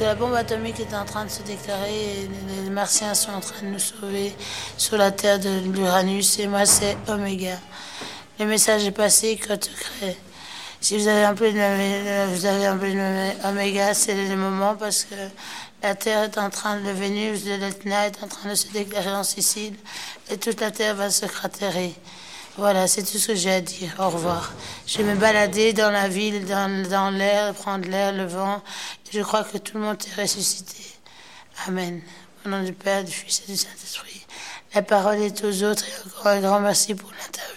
la 0.00 0.14
bombe 0.14 0.34
atomique 0.34 0.78
est 0.78 0.94
en 0.94 1.04
train 1.04 1.24
de 1.24 1.30
se 1.30 1.42
déclarer 1.42 1.90
et 1.90 2.30
les 2.64 2.70
martiens 2.70 3.14
sont 3.14 3.32
en 3.32 3.40
train 3.40 3.62
de 3.62 3.72
nous 3.72 3.78
sauver 3.78 4.32
sur 4.76 4.96
la 4.96 5.10
terre 5.10 5.40
de 5.40 5.48
l'Uranus. 5.72 6.38
Et 6.38 6.46
moi, 6.46 6.64
c'est 6.64 6.96
Oméga. 7.08 7.58
Le 8.38 8.44
message 8.46 8.84
est 8.84 8.90
passé, 8.90 9.38
secret. 9.40 10.16
Si 10.80 10.96
vous 10.98 11.08
avez 11.08 11.24
un 11.24 11.34
peu 11.34 11.50
de, 11.50 11.56
nommer- 11.56 12.26
vous 12.34 12.44
avez 12.44 12.66
un 12.66 12.76
peu 12.76 12.90
de 12.90 13.46
Oméga, 13.48 13.94
c'est 13.94 14.28
le 14.28 14.36
moment 14.36 14.74
parce 14.76 15.04
que 15.04 15.14
la 15.82 15.94
Terre 15.94 16.24
est 16.24 16.38
en 16.38 16.50
train 16.50 16.78
de, 16.80 16.90
Vénus 16.90 17.44
de 17.44 17.54
l'Etna 17.54 18.06
est 18.06 18.22
en 18.22 18.28
train 18.28 18.50
de 18.50 18.54
se 18.54 18.68
déclarer 18.68 19.10
en 19.10 19.24
Sicile 19.24 19.74
et 20.30 20.36
toute 20.36 20.60
la 20.60 20.70
Terre 20.70 20.94
va 20.94 21.10
se 21.10 21.24
cratérer. 21.26 21.94
Voilà, 22.58 22.86
c'est 22.88 23.02
tout 23.02 23.18
ce 23.18 23.28
que 23.28 23.34
j'ai 23.34 23.52
à 23.52 23.60
dire. 23.60 23.94
Au 23.98 24.08
revoir. 24.10 24.52
Je 24.86 24.98
vais 24.98 25.04
me 25.04 25.18
balader 25.18 25.72
dans 25.72 25.90
la 25.90 26.08
ville, 26.08 26.44
dans, 26.46 26.88
dans 26.88 27.10
l'air, 27.10 27.54
prendre 27.54 27.88
l'air, 27.88 28.12
le 28.12 28.26
vent. 28.26 28.62
Je 29.12 29.20
crois 29.20 29.44
que 29.44 29.58
tout 29.58 29.78
le 29.78 29.84
monde 29.84 29.96
est 30.16 30.20
ressuscité. 30.20 30.84
Amen. 31.66 32.00
Au 32.44 32.48
nom 32.50 32.62
du 32.62 32.72
Père, 32.72 33.02
du 33.02 33.12
Fils 33.12 33.42
et 33.48 33.52
du 33.52 33.58
Saint-Esprit. 33.58 34.24
La 34.74 34.82
parole 34.82 35.16
est 35.22 35.42
aux 35.44 35.62
autres 35.64 35.84
et 35.86 36.06
encore 36.06 36.26
un 36.28 36.40
grand 36.40 36.60
merci 36.60 36.94
pour 36.94 37.10
l'interview. 37.10 37.55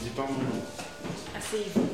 Dis 0.00 0.10
pas 0.10 0.22
mon 0.22 0.32
nom. 0.32 0.62
Asseyez-vous. 1.36 1.88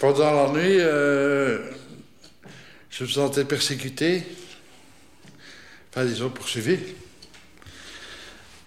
Pendant 0.00 0.32
la 0.32 0.52
nuit, 0.52 0.78
euh, 0.78 1.70
je 2.88 3.04
me 3.04 3.08
sentais 3.08 3.44
persécuté. 3.44 4.22
Enfin, 5.90 6.04
disons, 6.04 6.30
poursuivi. 6.30 6.78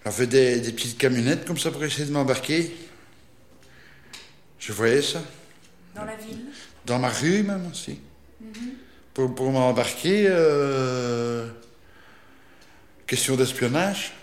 J'avais 0.04 0.28
des, 0.28 0.60
des 0.60 0.72
petites 0.74 0.98
camionnettes 0.98 1.46
comme 1.46 1.58
ça 1.58 1.72
pour 1.72 1.84
essayer 1.84 2.06
de 2.06 2.12
m'embarquer. 2.12 2.76
Je 4.60 4.74
voyais 4.74 5.02
ça. 5.02 5.22
Dans 5.96 6.06
la 6.06 6.16
ville 6.16 6.46
Dans 6.86 7.00
ma 7.00 7.10
rue 7.10 7.44
même 7.44 7.68
aussi. 7.72 8.00
Pour, 9.14 9.34
pour 9.34 9.52
m'embarquer, 9.52 10.26
euh, 10.30 11.48
question 13.12 13.36
d'espionnage. 13.36 14.14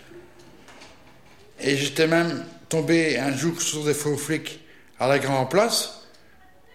Et 1.61 1.77
j'étais 1.77 2.07
même 2.07 2.43
tombé 2.69 3.19
un 3.19 3.37
jour 3.37 3.61
sur 3.61 3.83
des 3.85 3.93
faux 3.93 4.17
flics 4.17 4.61
à 4.99 5.07
la 5.07 5.19
Grand 5.19 5.45
Place 5.45 6.07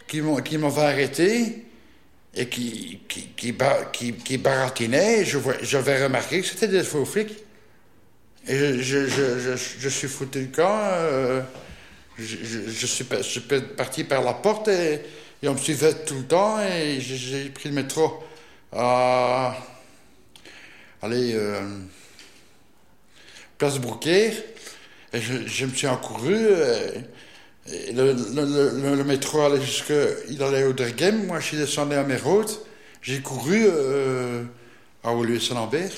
qui 0.07 0.21
m'ont 0.21 0.41
m'avaient 0.61 0.83
arrêté 0.83 1.65
et 2.37 2.49
qui, 2.49 3.01
qui, 3.09 3.31
qui, 3.37 3.51
ba- 3.51 3.87
qui, 3.93 4.13
qui 4.13 4.39
baratinaient. 4.39 5.25
J'avais 5.63 6.05
remarqué 6.05 6.41
que 6.41 6.47
c'était 6.47 6.69
des 6.69 6.85
faux 6.85 7.05
flics. 7.05 7.35
Et 8.47 8.57
je, 8.81 8.81
je, 8.81 9.09
je, 9.09 9.57
je, 9.57 9.89
suis 9.89 10.07
foutu 10.07 10.43
le 10.43 10.47
camp. 10.55 10.79
euh, 10.93 11.43
je, 12.17 12.87
suis, 12.87 13.05
parti 13.77 14.05
par 14.05 14.23
la 14.23 14.35
porte 14.35 14.69
et, 14.69 15.01
et 15.43 15.49
on 15.49 15.55
me 15.55 15.59
suivait 15.59 16.05
tout 16.05 16.15
le 16.15 16.27
temps 16.27 16.61
et 16.63 17.01
j'ai- 17.01 17.17
j'ai 17.17 17.49
pris 17.51 17.71
le 17.71 17.75
métro 17.75 18.23
à. 18.73 19.57
Allez, 21.03 21.33
euh, 21.35 21.61
Place 23.59 23.79
Brouquet. 23.79 24.33
Et 25.13 25.21
je, 25.21 25.65
me 25.65 25.75
suis 25.75 25.87
encouru. 25.87 26.37
le, 27.67 29.03
métro 29.05 29.43
allait 29.43 29.61
jusque. 29.61 29.93
Il 30.31 30.43
allait 30.43 30.65
au 30.65 30.73
Dergem. 30.73 31.27
Moi, 31.27 31.41
je 31.41 31.47
suis 31.47 31.57
descendu 31.57 31.95
à 31.95 32.03
Mérode. 32.03 32.51
J'ai 33.05 33.21
couru 33.21 33.67
euh, 33.67 34.45
à 35.03 35.13
Olivier 35.13 35.39
Saint-Lambert, 35.39 35.93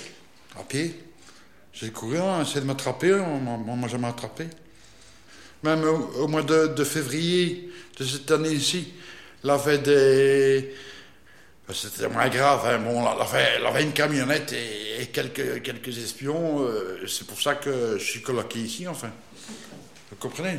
à 0.59 0.65
pied. 0.65 0.93
J'ai 1.73 1.91
couru, 1.91 2.19
on 2.19 2.41
a 2.41 2.43
essayé 2.43 2.63
de 2.63 2.67
m'attraper, 2.67 3.15
on 3.15 3.77
m'a 3.77 3.87
jamais 3.87 4.09
attrapé. 4.09 4.47
Même 5.63 5.85
au, 5.85 6.27
mois 6.27 6.43
de, 6.43 6.85
février 6.85 7.71
de 7.97 8.05
cette 8.05 8.31
année 8.31 8.53
ici, 8.53 8.93
il 9.45 9.51
avait 9.51 9.79
des. 9.79 10.75
C'était 11.73 12.09
moins 12.09 12.29
grave. 12.29 12.67
Hein. 12.67 12.79
Bon, 12.79 13.05
avait, 13.05 13.59
il 13.59 13.67
avait, 13.67 13.83
une 13.83 13.93
camionnette 13.93 14.53
et, 14.53 15.03
et 15.03 15.07
quelques, 15.07 15.63
quelques 15.63 15.99
espions. 15.99 16.61
Euh, 16.63 17.07
C'est 17.09 17.27
pour 17.27 17.41
ça 17.41 17.57
que 17.57 17.99
je 17.99 18.05
suis 18.05 18.23
coloqué 18.23 18.61
ici, 18.61 18.87
enfin. 18.87 19.11
Vous 20.11 20.17
comprenez? 20.17 20.59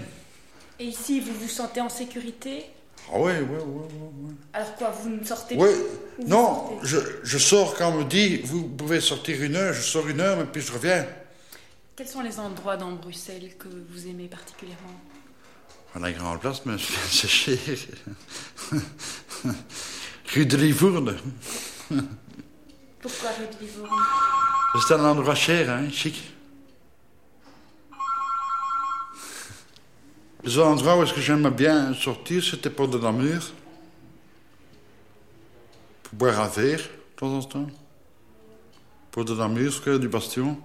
Et 0.80 0.86
ici, 0.86 1.22
vous 1.22 1.34
vous 1.34 1.48
sentez 1.48 1.82
en 1.82 1.90
sécurité? 1.90 2.66
Ah 3.10 3.16
oui, 3.20 3.32
oui, 3.40 3.58
oui, 3.66 3.84
oui. 4.20 4.36
Alors 4.54 4.76
quoi, 4.76 4.90
vous 4.90 5.10
ne 5.10 5.24
sortez 5.24 5.56
oui. 5.56 5.70
plus? 6.18 6.26
Non, 6.26 6.78
je, 6.84 6.98
je, 7.24 7.38
sors 7.38 7.74
quand 7.76 7.92
on 7.92 8.00
me 8.00 8.04
dit, 8.04 8.42
vous 8.44 8.68
pouvez 8.68 9.00
sortir 9.00 9.42
une 9.42 9.56
heure, 9.56 9.74
je 9.74 9.82
sors 9.82 10.08
une 10.10 10.20
heure, 10.20 10.42
et 10.42 10.46
puis 10.46 10.62
je 10.62 10.74
reviens. 10.74 11.06
Quels 11.96 12.08
sont 12.08 12.22
les 12.22 12.38
endroits 12.38 12.76
dans 12.76 12.92
Bruxelles 12.92 13.54
que 13.58 13.70
vous 13.90 14.08
aimez 14.08 14.28
particulièrement? 14.28 15.00
On 15.96 16.04
a 16.04 16.10
une 16.10 16.18
grande 16.18 16.42
place, 16.42 16.66
mais 16.66 16.76
c'est 17.10 17.30
cher. 17.30 17.58
Rue 20.34 20.46
de 20.46 20.58
Livourne. 20.58 21.16
Pourquoi 21.90 23.30
rue 23.38 23.46
de 23.46 23.66
Livourne 23.66 23.90
C'est 24.88 24.94
un 24.94 25.06
endroit 25.06 25.36
cher, 25.36 25.70
hein, 25.70 25.90
chic. 25.92 26.34
Les 30.44 30.60
endroits 30.60 30.98
où 30.98 31.04
est-ce 31.04 31.14
que 31.14 31.22
j'aimais 31.22 31.52
bien 31.52 31.94
sortir, 31.94 32.44
c'était 32.44 32.70
pour 32.70 32.88
de 32.88 32.98
Namur. 32.98 33.52
Pour 36.04 36.14
boire 36.14 36.40
un 36.40 36.48
verre, 36.48 36.80
de 36.80 37.20
temps 37.20 37.34
en 37.34 37.44
temps. 37.44 37.68
Pour 39.12 39.26
de 39.26 39.34
Namur, 39.34 39.74
square 39.74 40.00
du 40.00 40.08
Bastion. 40.08 40.58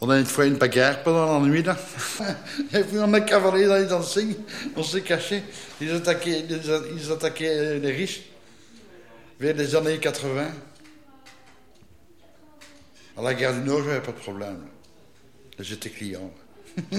On 0.00 0.10
a 0.10 0.18
une 0.18 0.26
fois 0.26 0.46
une 0.46 0.56
bagarre 0.56 1.02
pendant 1.04 1.38
la 1.38 1.46
nuit, 1.46 1.62
là. 1.62 1.76
Et 2.74 2.80
puis 2.80 2.98
on 2.98 3.14
a 3.14 3.20
cavalé 3.20 3.66
dans 3.66 3.76
les 3.76 3.86
dancing. 3.86 4.34
On 4.76 4.82
s'est 4.82 5.02
caché. 5.02 5.44
Ils 5.80 5.92
attaquaient, 5.92 6.44
ils 6.44 7.12
attaquaient 7.12 7.78
les 7.78 7.92
riches. 7.92 8.31
Vers 9.42 9.56
les 9.56 9.74
années 9.74 9.98
80. 9.98 10.52
À 13.16 13.22
la 13.22 13.34
gare 13.34 13.54
du 13.54 13.60
Nord, 13.62 13.82
j'avais 13.82 14.00
pas 14.00 14.12
de 14.12 14.16
problème. 14.18 14.68
J'étais 15.58 15.90
client. 15.90 16.30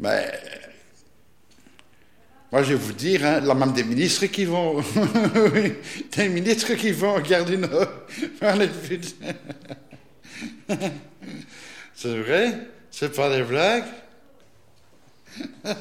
Mais 0.00 0.40
moi, 2.50 2.64
je 2.64 2.70
vais 2.70 2.74
vous 2.74 2.92
dire, 2.92 3.24
hein, 3.24 3.38
là 3.38 3.54
même 3.54 3.72
des 3.72 3.84
ministres 3.84 4.26
qui 4.26 4.46
vont, 4.46 4.82
des 6.16 6.28
ministres 6.28 6.74
qui 6.74 6.90
vont 6.90 7.18
au 7.18 7.20
Gare 7.20 7.44
du 7.44 7.56
Nord 7.56 7.86
faire 8.40 8.56
les. 8.56 8.68
C'est 11.94 12.18
vrai, 12.18 12.66
c'est 12.90 13.14
pas 13.14 13.30
des 13.30 13.44
blagues? 13.44 13.84
Vous 15.34 15.44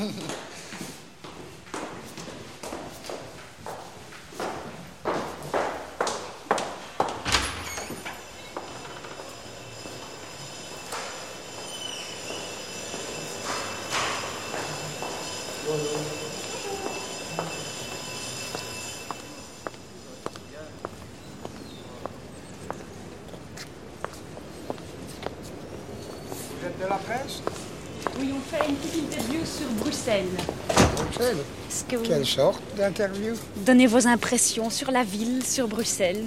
êtes 0.00 0.47
de 26.78 26.86
la 26.88 26.96
presse? 26.96 27.42
Oui, 28.18 28.32
on 28.34 28.40
fait 28.40 28.68
une 28.68 28.76
petite 28.76 28.96
interview 28.96 29.40
sur 29.44 29.68
Bruxelles. 29.80 30.26
Bruxelles? 30.96 31.36
Que 31.88 31.96
vous... 31.96 32.04
Quelle 32.04 32.26
sorte 32.26 32.62
d'interview? 32.76 33.34
Donnez 33.56 33.86
vos 33.86 34.06
impressions 34.06 34.70
sur 34.70 34.90
la 34.90 35.04
ville, 35.04 35.44
sur 35.44 35.68
Bruxelles? 35.68 36.24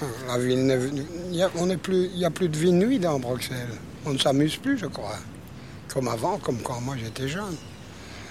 La 0.26 0.38
ville, 0.38 1.06
il 1.30 1.36
n'y 1.36 2.24
a 2.24 2.30
plus 2.30 2.48
de 2.48 2.56
vie 2.56 2.72
de 2.72 2.76
nuit 2.76 2.98
dans 2.98 3.18
Bruxelles. 3.20 3.78
On 4.04 4.10
ne 4.10 4.18
s'amuse 4.18 4.56
plus, 4.56 4.76
je 4.76 4.86
crois. 4.86 5.18
Comme 5.92 6.08
avant, 6.08 6.38
comme 6.38 6.58
quand 6.62 6.80
moi 6.80 6.96
j'étais 7.00 7.28
jeune. 7.28 7.56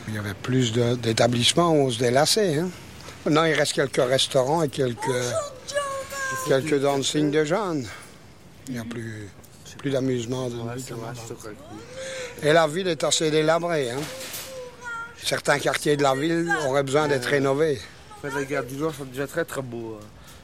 Il 0.08 0.16
y 0.16 0.18
avait 0.18 0.34
plus 0.34 0.74
d'établissements 0.74 1.72
où 1.72 1.88
on 1.88 1.90
se 1.90 2.00
délassait. 2.00 2.58
Hein. 2.58 2.70
Maintenant, 3.26 3.46
il 3.46 3.54
reste 3.54 3.74
quelques 3.74 4.04
restaurants 4.04 4.64
et 4.64 4.70
quelques, 4.70 5.00
quelques 6.48 6.82
dancing 6.82 7.32
de 7.32 7.46
jeunes. 7.46 7.88
Il 8.68 8.74
n'y 8.74 8.80
a 8.80 8.84
plus, 8.84 9.30
plus 9.78 9.92
d'amusement 9.92 10.50
de. 10.50 10.58
Et 12.42 12.54
la 12.54 12.68
ville 12.68 12.88
est 12.88 13.04
assez 13.04 13.32
délabrée. 13.32 13.92
Hein. 13.92 14.02
Certains 15.18 15.60
quartiers 15.60 15.96
de 15.96 16.04
la 16.04 16.16
ville 16.16 16.54
auraient 16.68 16.84
besoin 16.84 17.08
d'être 17.08 17.26
rénovés. 17.26 17.80
En 18.18 18.22
fait, 18.22 18.36
la 18.36 18.44
gare 18.44 18.64
du 18.64 18.76
Nord, 18.76 18.94
c'est 18.98 19.10
déjà 19.10 19.28
très 19.28 19.46
très 19.46 19.62
beau. 19.62 20.00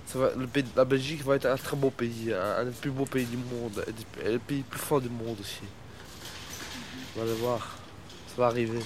Ça 0.08 0.20
va, 0.20 0.32
le 0.36 0.48
pays, 0.48 0.66
la 0.76 0.86
Belgique 0.86 1.24
va 1.24 1.36
être 1.36 1.46
un 1.46 1.58
très 1.58 1.76
beau 1.76 1.92
pays, 1.92 2.34
un 2.34 2.66
des 2.66 2.72
plus 2.72 2.90
beaux 2.90 3.06
pays 3.06 3.26
du 3.26 3.38
monde, 3.38 3.86
et 4.26 4.32
le 4.32 4.40
pays 4.40 4.60
le 4.60 4.64
plus 4.64 4.80
fort 4.80 5.02
du 5.02 5.10
monde 5.10 5.38
aussi. 5.40 5.62
On 7.16 7.20
va 7.20 7.26
le 7.26 7.34
voir, 7.34 7.78
ça 8.28 8.42
va 8.42 8.48
arriver. 8.48 8.80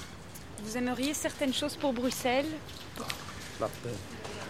Vous 0.63 0.77
aimeriez 0.77 1.13
certaines 1.13 1.53
choses 1.53 1.75
pour 1.75 1.93
Bruxelles? 1.93 2.45
La 3.59 3.67
paix. 3.67 3.89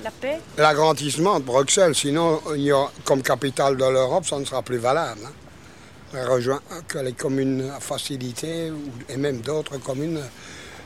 La 0.03 0.11
paix? 0.11 0.39
L'agrandissement 0.57 1.39
de 1.39 1.45
Bruxelles, 1.45 1.93
sinon, 1.93 2.41
il 2.55 2.61
y 2.61 2.71
a, 2.71 2.87
comme 3.03 3.21
capitale 3.21 3.77
de 3.77 3.85
l'Europe, 3.85 4.25
ça 4.25 4.39
ne 4.39 4.45
sera 4.45 4.61
plus 4.61 4.77
valable. 4.77 5.21
Hein. 5.25 5.31
Rejoint, 6.13 6.61
que 6.87 6.99
les 6.99 7.13
communes 7.13 7.71
à 7.75 7.79
facilité, 7.79 8.71
et 9.09 9.17
même 9.17 9.41
d'autres 9.41 9.77
communes, 9.77 10.21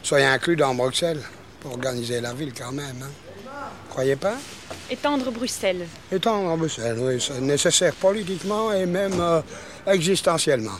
soient 0.01 0.19
inclus 0.19 0.55
dans 0.55 0.73
Bruxelles 0.73 1.21
pour 1.59 1.71
organiser 1.71 2.21
la 2.21 2.33
ville 2.33 2.53
quand 2.53 2.71
même. 2.71 3.03
Hein. 3.03 3.11
Croyez 3.89 4.15
pas? 4.15 4.35
Étendre 4.89 5.31
Bruxelles. 5.31 5.85
Étendre 6.11 6.55
Bruxelles, 6.55 6.97
oui, 6.99 7.19
c'est 7.19 7.41
nécessaire 7.41 7.93
politiquement 7.95 8.71
et 8.71 8.85
même 8.85 9.19
euh, 9.19 9.41
existentiellement. 9.85 10.79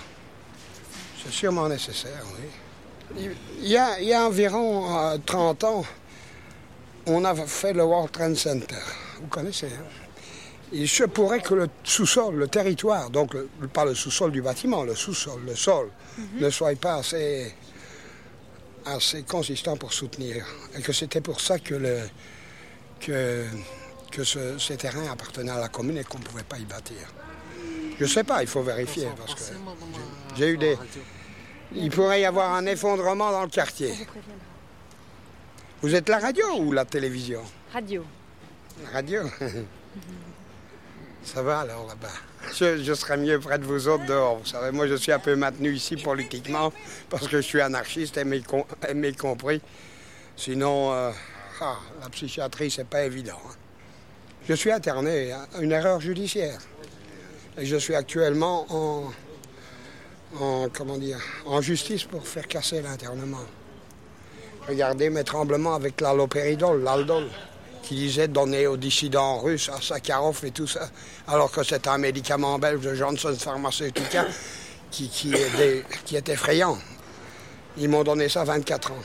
C'est 1.21 1.33
sûrement 1.33 1.67
nécessaire, 1.67 2.23
oui. 2.35 3.29
Il 3.61 3.67
y 3.67 3.77
a, 3.77 3.99
il 3.99 4.07
y 4.07 4.13
a 4.13 4.25
environ 4.25 4.97
euh, 4.97 5.17
30 5.25 5.63
ans, 5.65 5.85
on 7.05 7.25
a 7.25 7.35
fait 7.35 7.73
le 7.73 7.83
World 7.83 8.11
Trade 8.11 8.35
Center. 8.35 8.75
Vous 9.19 9.27
connaissez, 9.27 9.67
hein? 9.67 10.06
Il 10.73 10.87
se 10.89 11.03
pourrait 11.05 11.39
que 11.39 11.53
le 11.53 11.67
sous-sol, 11.83 12.35
le 12.35 12.47
territoire, 12.47 13.09
donc 13.09 13.33
le, 13.33 13.47
pas 13.71 13.85
le 13.85 13.95
sous-sol 13.95 14.31
du 14.31 14.41
bâtiment, 14.41 14.83
le 14.83 14.95
sous-sol, 14.95 15.39
le 15.45 15.55
sol, 15.55 15.87
mm 15.87 16.21
-hmm. 16.23 16.41
ne 16.43 16.49
soit 16.49 16.75
pas 16.79 16.95
assez, 16.95 17.53
assez 18.85 19.23
consistant 19.23 19.77
pour 19.77 19.93
soutenir. 19.93 20.45
Et 20.77 20.81
que 20.81 20.91
c'était 20.93 21.21
pour 21.21 21.39
ça 21.39 21.57
que, 21.59 21.75
le, 21.75 21.97
que, 22.99 23.45
que 24.11 24.23
ce, 24.23 24.57
ces 24.59 24.75
terrains 24.77 25.09
appartenaient 25.11 25.51
à 25.59 25.59
la 25.59 25.69
commune 25.69 25.97
et 25.97 26.03
qu'on 26.03 26.19
ne 26.19 26.23
pouvait 26.25 26.43
pas 26.51 26.57
y 26.57 26.65
bâtir. 26.65 27.05
Je 27.99 28.03
ne 28.03 28.09
sais 28.09 28.23
pas, 28.25 28.41
il 28.41 28.47
faut 28.47 28.61
vérifier 28.61 29.07
parce 29.17 29.35
que 29.35 29.41
j'ai 30.37 30.49
eu 30.53 30.57
des... 30.57 30.77
Il 31.73 31.89
pourrait 31.91 32.21
y 32.21 32.25
avoir 32.25 32.53
un 32.53 32.65
effondrement 32.65 33.31
dans 33.31 33.41
le 33.49 33.49
quartier. 33.49 33.93
Vous 35.81 35.93
êtes 35.95 36.07
la 36.09 36.19
radio 36.19 36.45
ou 36.59 36.71
la 36.71 36.85
télévision? 36.85 37.43
Radio. 37.73 38.03
La 38.83 38.89
radio 38.97 39.21
Ça 41.27 41.41
va 41.41 41.59
alors 41.59 41.85
là-bas? 41.87 42.07
Je, 42.57 42.93
serais 42.93 43.17
mieux 43.17 43.37
près 43.37 43.59
de 43.59 43.65
vous 43.65 43.89
autres 43.89 44.05
dehors. 44.05 44.37
Vous 44.37 44.45
savez, 44.45 44.71
moi 44.71 44.87
je 44.87 44.95
suis 44.95 45.11
un 45.11 45.19
peu 45.19 45.35
maintenu 45.35 45.73
ici 45.73 45.97
politiquement 45.97 46.71
parce 47.09 47.27
que 47.27 47.37
je 47.37 47.41
suis 47.41 47.59
anarchiste, 47.59 48.15
aimé, 48.17 48.41
aimé 48.87 49.11
compris. 49.11 49.61
Sinon, 50.37 50.93
euh, 50.93 51.11
ah, 51.59 51.75
la 52.01 52.09
psychiatrie, 52.09 52.71
c'est 52.71 52.87
pas 52.87 53.03
évident. 53.03 53.39
Hein. 53.45 53.55
Je 54.47 54.53
suis 54.53 54.71
interné, 54.71 55.33
une 55.59 55.73
erreur 55.73 55.99
judiciaire. 55.99 56.59
Et 57.57 57.65
je 57.65 57.75
suis 57.75 57.95
actuellement 57.95 58.65
en, 58.69 59.11
en, 60.39 60.69
comment 60.69 60.97
dire, 60.97 61.19
en 61.45 61.59
justice 61.59 62.05
pour 62.05 62.25
faire 62.25 62.47
casser 62.47 62.81
l'internement. 62.81 63.45
Regardez 64.69 65.09
mes 65.09 65.25
tremblements 65.25 65.75
avec 65.75 65.99
l'allopéridol, 65.99 66.83
l'aldol, 66.83 67.27
qui 67.87 67.95
disait 67.95 68.27
donner 68.27 68.67
aux 68.67 68.75
dissidents 68.77 69.39
russes, 69.39 69.69
à 69.69 69.79
Sakharov 69.81 70.43
et 70.43 70.51
tout 70.51 70.67
ça, 70.67 70.89
alors 71.27 71.49
que 71.51 71.63
c'est 71.63 71.87
un 71.87 71.97
médicament 71.97 72.59
belge 72.59 72.81
de 72.81 72.93
Johnson 72.93 73.33
Pharmaceutica 73.39 74.25
qui, 74.91 75.07
qui, 75.09 75.33
est 75.33 75.55
des, 75.57 75.85
qui 76.05 76.15
est 76.17 76.27
effrayant. 76.29 76.77
Ils 77.77 77.87
m'ont 77.87 78.03
donné 78.03 78.27
ça 78.27 78.43
24 78.43 78.91
ans. 78.91 78.95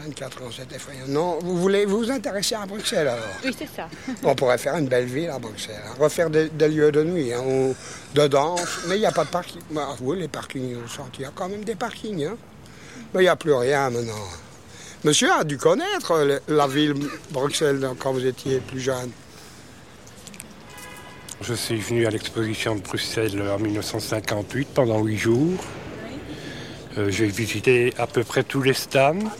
24 0.00 0.42
ans, 0.42 0.50
c'est 0.54 0.70
effrayant. 0.72 1.06
Non, 1.08 1.38
vous 1.40 1.56
voulez 1.56 1.84
vous 1.84 2.10
intéresser 2.10 2.54
à 2.54 2.66
Bruxelles 2.66 3.08
alors? 3.08 3.24
Oui, 3.44 3.54
c'est 3.58 3.68
ça. 3.74 3.88
On 4.22 4.34
pourrait 4.34 4.58
faire 4.58 4.76
une 4.76 4.86
belle 4.86 5.06
ville 5.06 5.30
à 5.30 5.38
Bruxelles. 5.38 5.80
hein. 5.86 5.94
Refaire 5.98 6.30
des, 6.30 6.48
des 6.50 6.68
lieux 6.68 6.92
de 6.92 7.02
nuit, 7.02 7.32
hein, 7.32 7.42
de 8.14 8.26
danse. 8.28 8.80
Mais 8.86 8.96
il 8.96 9.00
n'y 9.00 9.06
a 9.06 9.12
pas 9.12 9.24
de 9.24 9.30
parking. 9.30 9.60
Bah, 9.70 9.96
oui, 10.00 10.18
les 10.20 10.28
parkings 10.28 10.76
il 11.18 11.20
y 11.22 11.24
a 11.24 11.32
quand 11.34 11.48
même 11.48 11.64
des 11.64 11.74
parkings. 11.74 12.26
hein. 12.26 12.36
Mais 13.12 13.20
il 13.20 13.24
n'y 13.24 13.28
a 13.28 13.36
plus 13.36 13.52
rien 13.54 13.90
maintenant. 13.90 14.14
Monsieur 15.04 15.30
a 15.30 15.44
dû 15.44 15.58
connaître 15.58 16.10
euh, 16.10 16.38
la 16.48 16.66
ville 16.66 16.94
Bruxelles 17.30 17.88
quand 18.00 18.12
vous 18.12 18.26
étiez 18.26 18.58
plus 18.58 18.80
jeune. 18.80 19.10
Je 21.40 21.54
suis 21.54 21.78
venu 21.78 22.04
à 22.04 22.10
l'exposition 22.10 22.74
de 22.74 22.80
Bruxelles 22.80 23.40
en 23.40 23.60
1958 23.60 24.68
pendant 24.74 24.98
huit 25.00 25.16
jours. 25.16 25.62
Euh, 26.98 27.10
J'ai 27.10 27.26
visité 27.26 27.94
à 27.96 28.08
peu 28.08 28.24
près 28.24 28.42
tous 28.42 28.60
les 28.60 28.74
stands. 28.74 29.30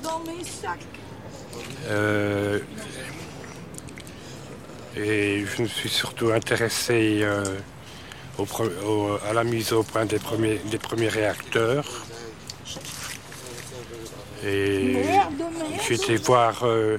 Euh, 1.88 2.60
et 4.96 5.44
je 5.44 5.62
me 5.62 5.66
suis 5.66 5.88
surtout 5.88 6.30
intéressé 6.30 7.24
à 8.38 9.32
la 9.32 9.44
mise 9.44 9.72
au 9.72 9.82
point 9.82 10.06
des 10.06 10.18
premiers 10.18 11.08
réacteurs. 11.08 12.06
Et 14.44 14.96
été 15.90 16.16
voir 16.16 16.64
euh, 16.64 16.98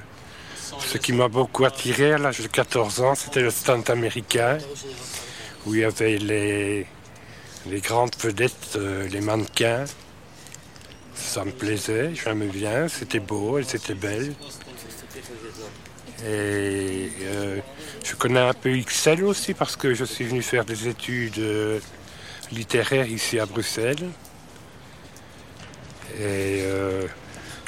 ce 0.78 0.98
qui 0.98 1.12
m'a 1.12 1.28
beaucoup 1.28 1.64
attiré 1.64 2.12
à 2.12 2.18
l'âge 2.18 2.40
de 2.40 2.48
14 2.48 3.00
ans, 3.00 3.14
c'était 3.14 3.40
le 3.40 3.50
stand 3.50 3.88
américain, 3.88 4.58
où 5.66 5.74
il 5.74 5.80
y 5.80 5.84
avait 5.84 6.18
les, 6.18 6.86
les 7.66 7.80
grandes 7.80 8.14
vedettes, 8.18 8.76
euh, 8.76 9.08
les 9.08 9.20
mannequins. 9.20 9.84
Ça 11.14 11.44
me 11.44 11.52
plaisait, 11.52 12.12
j'aimais 12.14 12.46
bien, 12.46 12.88
c'était 12.88 13.20
beau, 13.20 13.58
elles 13.58 13.76
étaient 13.76 13.94
belles. 13.94 14.34
Et 16.26 17.10
euh, 17.22 17.60
je 18.04 18.14
connais 18.16 18.40
un 18.40 18.52
peu 18.52 18.76
XL 18.76 19.24
aussi 19.24 19.54
parce 19.54 19.76
que 19.76 19.94
je 19.94 20.04
suis 20.04 20.24
venu 20.24 20.42
faire 20.42 20.64
des 20.64 20.88
études 20.88 21.40
littéraires 22.52 23.06
ici 23.06 23.38
à 23.38 23.46
Bruxelles. 23.46 24.10
Et 26.18 26.64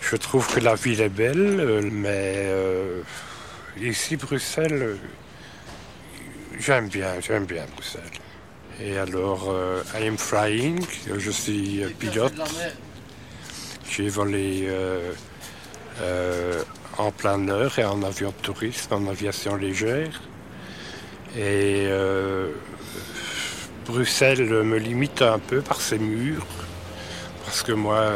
je 0.02 0.16
trouve 0.16 0.52
que 0.52 0.60
la 0.60 0.74
ville 0.74 1.00
est 1.00 1.08
belle, 1.08 1.60
euh, 1.60 1.88
mais 1.90 2.34
euh, 2.36 3.02
ici, 3.80 4.16
Bruxelles, 4.16 4.82
euh, 4.82 4.96
j'aime 6.58 6.88
bien, 6.88 7.20
j'aime 7.20 7.46
bien 7.46 7.64
Bruxelles. 7.72 8.02
Et 8.80 8.98
alors, 8.98 9.54
I 9.94 10.08
am 10.08 10.18
flying, 10.18 10.84
je 11.16 11.30
suis 11.30 11.84
pilote. 12.00 12.32
J'ai 13.88 14.08
volé 14.08 14.66
euh, 14.66 15.12
en 16.98 17.12
planeur 17.12 17.78
et 17.78 17.84
en 17.84 18.02
avion 18.02 18.30
de 18.30 18.42
tourisme, 18.42 18.94
en 18.94 19.06
aviation 19.08 19.54
légère. 19.54 20.20
Et 21.36 21.86
Bruxelles 23.86 24.48
me 24.48 24.78
limite 24.78 25.22
un 25.22 25.38
peu 25.38 25.60
par 25.60 25.80
ses 25.80 25.98
murs, 25.98 26.46
parce 27.44 27.62
que 27.62 27.72
moi, 27.72 28.14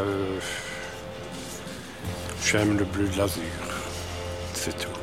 j'aime 2.47 2.79
le 2.79 2.85
bleu 2.85 3.09
de 3.09 3.19
l'azur. 3.19 3.43
C'est 4.55 4.77
tout. 4.79 4.96